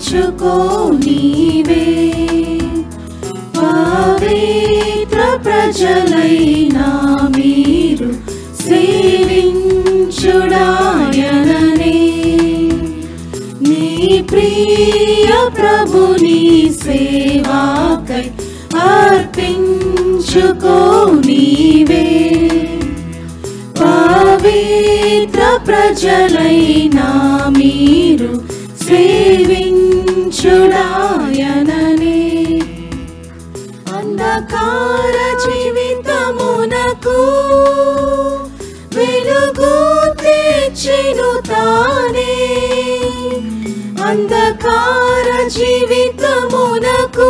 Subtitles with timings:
[0.00, 0.52] అర్పించుకో
[1.00, 1.84] నీవే
[3.56, 6.86] పవిత్ర ప్రజలైనా
[7.34, 8.08] మీరు
[10.58, 11.98] సేవించుడాయననే
[13.66, 13.84] నీ
[14.32, 15.28] ప్రియ
[15.58, 16.40] ప్రభుని
[16.80, 18.26] సేవాకై
[18.86, 20.78] అర్పించుకో
[21.26, 22.06] నీవే
[23.82, 27.08] పవిత్ర ప్రజలైనా
[27.58, 28.30] మీరు
[34.31, 37.17] అంధకార జీవితమునకు
[38.95, 39.73] వెలుగు
[40.23, 42.35] తెచ్చెను తానే.
[44.07, 47.29] అంధకార జీవితమునకు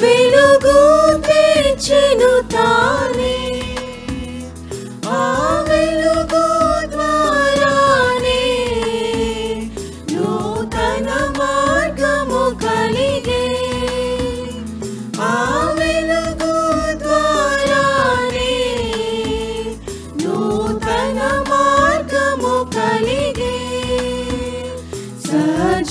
[0.00, 0.78] వెలుగు
[1.18, 3.15] తెచ్చెను తానే.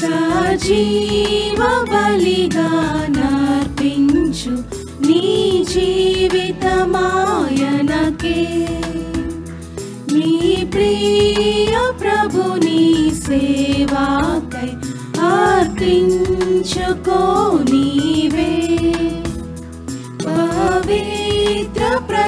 [0.00, 1.60] సజీవ
[1.92, 2.68] బలిగా
[3.18, 4.54] నర్పించు
[5.06, 5.22] నీ
[5.74, 6.78] జీవితమాయనకే
[10.14, 10.32] నీ
[10.74, 12.82] ప్రియ ప్రభుని
[13.24, 14.70] సేవాకై
[15.32, 17.20] అర్పించుకో
[17.72, 18.50] నీవే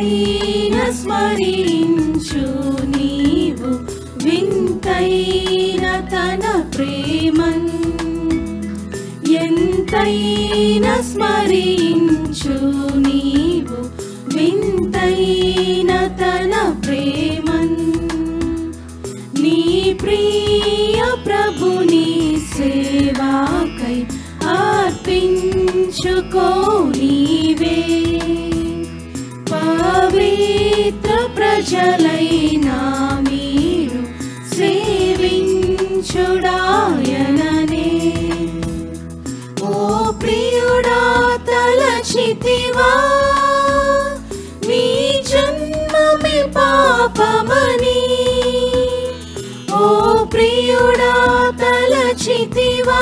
[0.00, 2.44] వింతైన స్మరించు
[2.92, 3.70] నీవు
[4.24, 6.44] వింతైన తన
[6.74, 7.68] ప్రేమన్
[9.40, 12.56] ఎంతైన స్మరించు
[31.19, 32.77] ప్రజలైనా
[33.27, 34.01] మీరు
[36.57, 37.89] సేవించుడాయననే
[39.69, 39.73] ఓ
[40.21, 41.01] ప్రియుడా
[41.49, 42.89] తలచితివా
[44.67, 44.83] నీ
[45.31, 47.99] జన్మమే పాపమని
[49.79, 49.83] ఓ
[50.33, 51.13] ప్రియుడా
[51.63, 53.01] తలచితివా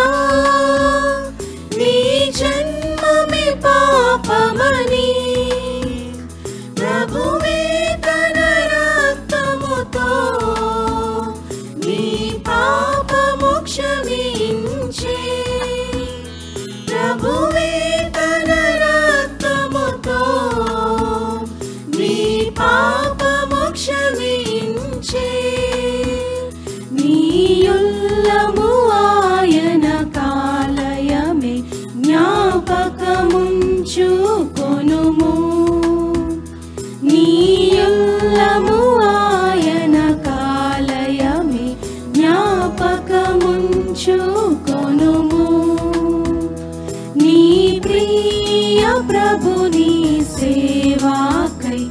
[49.09, 49.93] ప్రభుని
[50.39, 51.83] సేవాకై